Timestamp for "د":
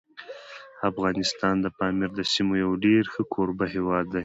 1.61-1.65, 2.15-2.21